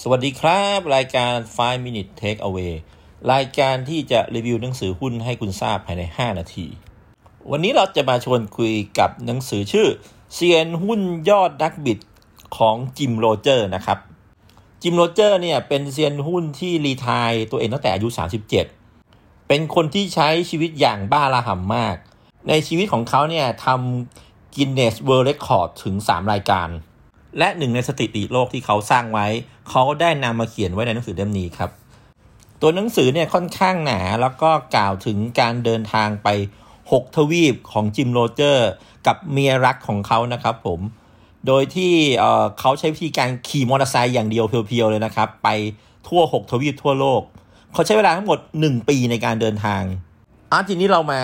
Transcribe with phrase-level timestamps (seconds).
[0.00, 2.72] สวัสดีครับ รายการ 5 minute take away
[3.32, 6.66] รายการที่จะรีวิวหนังสือหุ้นให้คุณทราบภายใน 5 นาที
[7.50, 9.88] วันนี้เราจะมาชวนคุยกับหนังสือชื่อ
[10.34, 11.98] เซียนหุ้นยอดนักบิด
[12.56, 13.98] ของจิมโรเจอร์นะครับ
[14.82, 18.08] จิมโรเจอร์เนี่ยเป็นเซียนหุ้นที่ retire ตัวเองตั้งแต่อายุ
[18.78, 21.96] 37 เป็นคนที่ใช้ชีวิตอย่างบ้าระห่ำมาก
[22.48, 26.68] ในชีวิตของเขาเนี่ยทำ Guinness World Record ถึง 3 รายการ
[27.38, 29.26] และหนึ่งในสถิติโลกที่เขาสร้างไว้
[29.70, 31.70] เขาได้นำมาเขียนไว้ในหนังสือเล่มนี้ครับ
[32.60, 36.28] ตัวหนังสือเนี่ยค่อนข้างหนาแล้วก็กล่าวถึงการเดินทางไป
[36.72, 38.70] 6 ทวีปของจิมโรเจอร์
[39.06, 40.80] กับเมียรักของเขานะครับผม
[41.46, 41.92] โดยที่
[42.60, 45.48] เขาใช้วิธีการขี่มอเตอร์ไซค์อย่างเดียวเพียวๆเลยนะครับ ไป
[46.08, 47.22] ทั่ว 6 ทวีปทั่วโลก
[47.72, 49.82] เขาใช้เวลาทั้งหมด 1 ปีในการเดินทาง
[50.52, 51.20] อะทีนี้เรามา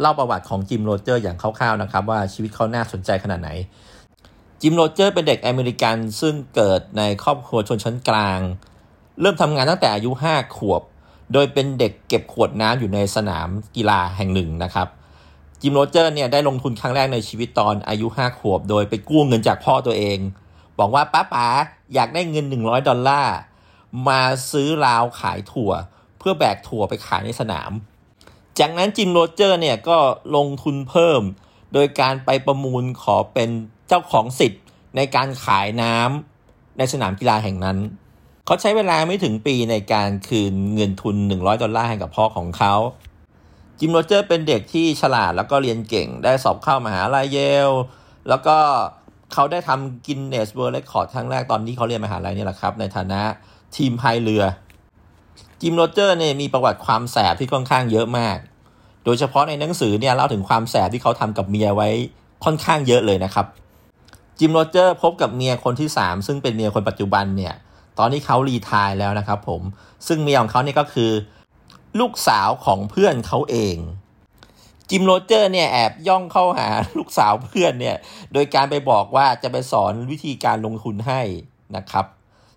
[0.00, 3.50] เล่าประวัติของจิมโรเจอร์อย่างคร่าวๆนะครับ ว่าชีวิตเขาน่าสนใจขนาดไหน
[4.64, 8.40] จิมโรเจอร์เป็นเด็กอเมริกันซึ่งเกิดในครอบครัวชนชั้นกลาง
[9.20, 10.82] เริ่มทำงานตั้งแต่อายุ 5 ขวบ
[11.32, 14.88] โดยเป็นเด็กเก็บขวดน้ำอยู่ในสนามกีฬาแห่งหนึ่งนะครับ
[15.60, 20.18] จิมโรเจอร์เนี่ยได้ลงทุนครั้งแรกในชีวิตตอนอายุ 5 ขวบ โดยไปกู้เงินจากพ่อตัวเอง
[20.78, 21.46] บอกว่าป้าป๋า
[21.94, 23.36] อยากได้เงิน 100 ดอลลาร์
[24.08, 24.20] มา
[24.50, 25.72] ซื้อราวขายถั่ว
[26.18, 27.70] เพื่อแบกถั่วไปขายในสนาม
[28.58, 29.98] จากนั้นจิมโรเจอร์เนี่ยก็
[30.36, 31.20] ลงทุนเพิ่ม
[31.72, 33.50] โดยการไปประมูลขอเป็น
[33.88, 34.61] เจ้าของสิทธิ์
[34.96, 37.78] ในการขายน้ำในสนามกีฬาแห่งนั้น
[38.46, 42.74] เขาใช้เวลาไม่ถึงปีในการคืนเงินทุน 100 ดอลลาร์ให้กับพ่อของเขา
[43.78, 47.70] จิมโรเจอร์เป็นเด็กที่ฉลาดแล้วก็เรียนเก่งได้สอบเข้ามหาลัยเยล
[48.28, 48.56] แล้วก็
[49.32, 53.20] เขาได้ทำ Guinness World Record ครั้งแรกตอนที่เขาเรียนมหาลัยนี่แหละครับ ในฐานะ
[53.76, 54.44] ทีมพายเรือ
[55.60, 58.38] จิมโรเจอร์เนี่ยมีประวัติความแสบที่ค่อนข้างเยอะมาก
[59.04, 61.88] โดยเฉพาะในหนังสือเนี่ยเล่าถึงความแสบที่เขาทำกับเมียไว้
[62.44, 63.46] ค่อนข้างเยอะเลยนะครับ
[64.38, 67.54] จิมโรเจอร์พบกับเมียคนที่ 3 ซึ่งเป็นเมียคนปัจจุบันเนี่ย
[67.98, 69.62] ตอนนี้เขา retire แล้วนะครับผม
[70.06, 71.10] ซึ่งเมียของเขาเนี่ยก็คือ
[72.00, 73.76] ลูกสาวของเพื่อนเขาเอง
[74.90, 76.68] จิมโรเจอร์เนี่ยแอบย่องเข้าหา
[76.98, 77.96] ลูกสาวเพื่อนเนี่ย
[78.32, 81.20] โดยการไปบอกว่าจะไปสอนวิธีการลงทุนให้
[81.76, 82.06] นะครับ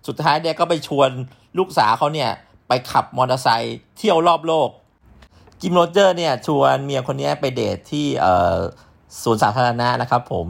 [0.06, 1.10] สุดท้ายเนี่ยก็ไปชวน
[1.58, 2.30] ลูกสาวเขาเนี่ย
[2.68, 4.68] ไปขับมอเตอร์ไซค์เที่ยวรอบโลก
[5.60, 8.06] จิมโรเจอร์เนี่ยชวนเมียคนนี้ไปเดทที่
[9.22, 10.46] สวนสาธารณะนะครับผม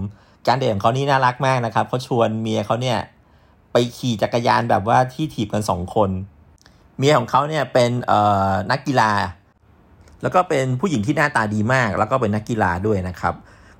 [0.46, 2.98] การเดทของเขานี่น่ารักมากนะครับเขาชวนเมียเขาเนี่ย
[3.72, 6.10] ไปขี่จักรยานแบบว่าที่ถีบกันสองคน
[6.98, 9.12] เมียของเขาเนี่ยเป็นเอ่อนักกีฬา
[10.22, 13.34] แล้วก็เป็นผู้หญิงที่หน้าตาดีมาก แล้วก็เป็นนักกีฬาด้วยนะครับ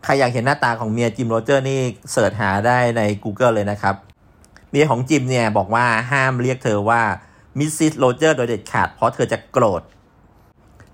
[0.05, 1.81] ใครอยากเห็นหน้าตาของเมียจิมโรเจอร์นี่
[2.13, 3.95] search หาได้ใน Google เลยนะครับ
[4.71, 7.03] เมียของจิมเนี่ยบอกว่าห้ามเรียกเธอว่า
[7.59, 7.71] Mrs.
[7.77, 9.83] Rogers โดยเด็ดขาดเพราะเธอจะโกรธ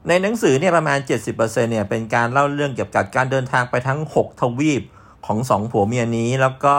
[0.08, 4.82] ในหนังสือเนี่ยประมาณ 70%เนี่ยเป็นการเล่าเรื่องเกี่ยวกับการเดินทางไปทั้ง 6 ทวีป
[5.26, 6.76] ของสองผัวเมียนี้ แล้วก็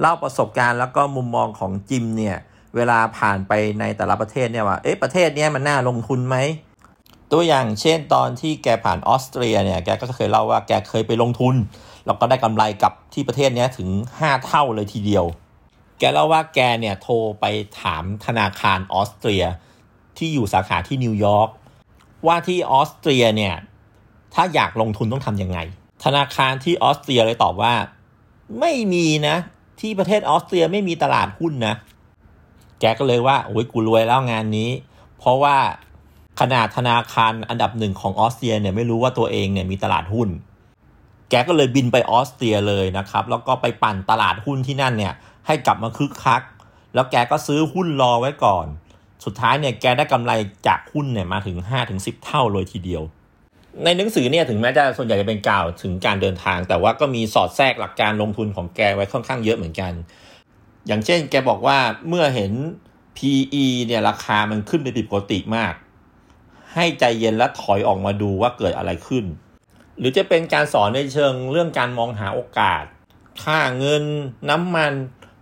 [0.00, 2.36] เล่าประสบการณ์แล้วก็มุมมองของจิมเนี่ย
[2.76, 6.36] เวลาผ่านไปในแต่ละประเทศเนี่ยว่าเอ๊ะประเทศเนี้ยมันน่าลงทุนไหม
[7.32, 11.54] ตัวอย่างเช่นตอนที่แกผ่านออสเตรียเนี่ยแกก็เคยเล่าว่าแกเคยไปลงทุน
[12.06, 15.24] แล้วก็ได้กำไรกับที่ประเทศนี้ถึง 5 เท่าเลยทีเดียว
[15.98, 17.44] แกเล่าว่าแกเนี่ยโทรไป
[17.80, 19.44] ถามธนาคารออสเตรีย
[20.18, 21.48] ที่อยู่สาขาที่นิวยอร์ก
[22.26, 23.54] ว่าที่ออสเตรียเนี่ย
[24.34, 25.58] ถ้าอยากลงทุนต้องทำยังไง
[26.04, 27.74] ธนาคารที่ออสเตรียเลยตอบว่า
[28.60, 29.36] ไม่มีนะ
[29.80, 31.74] ที่ประเทศออสเตรียไม่มีตลาดหุ้นนะ
[32.80, 34.70] แกก็เลยว่าโอ้ยกูรวยแล้วงานนี้
[35.18, 35.56] เพราะว่า
[36.40, 40.28] ขนาดธนาคารอันดับหนึ่งของออสเตรียเนี่ยไม่รู้ว่าตัวเองเนี่ยมีตลาดหุ้น
[41.30, 45.14] แกก็เลยบินไปออสเตรียเลยนะครับ แล้วก็ไปปั่นตลาดหุ้นที่นั่นเนี่ย
[45.46, 46.42] ให้กลับมาคึกคัก
[46.94, 48.66] แล้วแกก็ซื้อหุ้นรอไว้ก่อน
[49.24, 50.32] สุดท้ายเนี่ยแกได้กำไร
[50.66, 51.56] จากหุ้นเนี่ยมาถึง
[51.90, 53.02] 5-10 เท่าเลยทีเดียว
[53.82, 59.92] ในหนังสือเนี่ยถึงแม้จะส่วนใหญ่จะเป็นกล่าวถึงการเดินทาง แต่ว่าก็มีสอดแทรกหลักการลงทุนของแกไว้ค่อนข้างเยอะเหมือนกัน
[60.86, 62.52] อย่างเช่น แกบอกว่าเมื่อเห็น
[63.16, 65.74] PE เนี่ยราคามันขึ้นไปผิดปกติมาก
[66.74, 69.24] ให้ใจเย็นและถอยออกมาดูว่าเกิดอะไรขึ้น
[69.98, 72.84] หรือจะเป็นการสอนในเชิงเรื่องการมองหาโอกาส
[73.44, 74.04] ค่าเงิน
[74.50, 74.92] น้ำมัน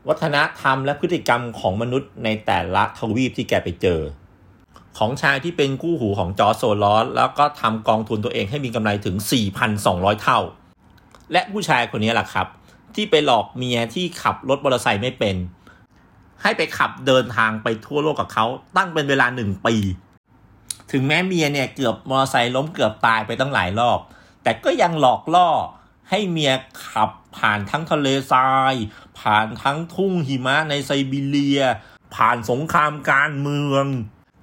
[0.08, 4.00] วัฒนธรรมและพฤติกรรมของมนุษย์ในแต่ละทวีปที่แกไปเจอ
[4.98, 9.16] ของชายที่เป็นกู้หูของจอร์จโซลอสแล้วก็ทำกองทุนตัวเองให้มีกำไรถึง
[9.68, 10.40] 4,200 เท่า
[11.32, 12.46] และผู้ชายคนนี้แหละครับ
[12.94, 15.36] ที่ไปหลอกเมียที่ขับรถมอเตอร์ไซค์ไม่เป็น
[16.42, 18.46] ให้ไปขับเดินทางไปทั่วโลกกับเขา
[18.76, 19.74] ตั้งเป็นเวลาหนึ่งปี
[20.92, 23.98] ถึงแม้เมียเนี่ยเกือบมอเตอร์ไซค์ล้มเกือบตายไปตั้งหลายรอบ
[24.42, 25.48] แต่ก็ยังหลอกล่อ
[26.10, 26.52] ให้เมีย
[26.86, 28.74] ขับผ่านทั้งทะเลทราย
[29.18, 31.62] ผ่านทั้งทุ่งหิมะในไซบีเรีย
[32.14, 33.86] ผ่านสงครามการเมือง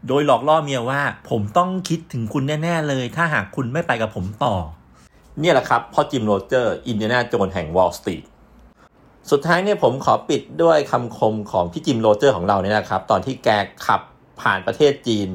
[0.07, 4.55] โดยหลอกล่อเมียว่า ผมต้องคิดถึงคุณแน่ ๆ เลย ถ้าหากคุณไม่ไปกับผมต่อ
[5.39, 8.23] เนี่ยแหละครับพ่อจิมโรเจอร์ อินเดียนาโจนแห่งวอลล์สตรีท
[9.31, 13.49] สุดท้ายเนี่ยผมขอปิดด้วยคำคมของพี่จิมโรเจอร์ของเราเนี่ยนะครับ ตอนที่แก
[13.85, 14.01] ขับ
[14.41, 15.29] ผ่านประเทศจีน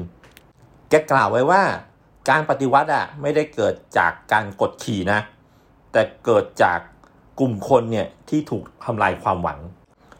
[0.89, 1.61] แกกล่าวไว้ว่า
[2.29, 5.19] การปฏิวัติอะไม่ได้เกิดจากการกดขี่นะ
[5.91, 6.79] แต่เกิดจาก
[7.39, 9.59] กลุ่มคนเนี่ยที่ถูกทำลายความหวัง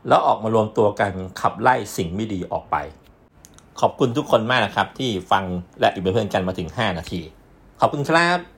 [0.08, 1.12] แล้วออกมารวมตัวกัน
[1.42, 2.76] ขับไล่สิ่งไม่ดีออกไป
[3.81, 5.44] ขอบคุณทุกคนมากนะครับ ที่ฟัง
[5.80, 7.22] และอยู่เป็นเพื่อนกันมาถึง 5 นาที
[7.80, 8.55] ขอบคุณครับ